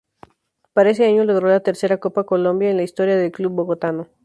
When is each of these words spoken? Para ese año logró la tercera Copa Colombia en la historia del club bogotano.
Para 0.73 0.89
ese 0.89 1.05
año 1.05 1.23
logró 1.25 1.47
la 1.49 1.59
tercera 1.59 1.99
Copa 1.99 2.23
Colombia 2.23 2.71
en 2.71 2.77
la 2.77 2.81
historia 2.81 3.15
del 3.17 3.31
club 3.31 3.51
bogotano. 3.53 4.07